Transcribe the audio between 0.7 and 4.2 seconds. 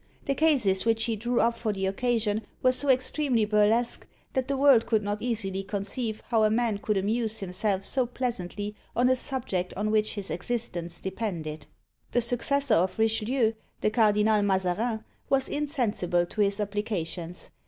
which he drew up for the occasion were so extremely burlesque,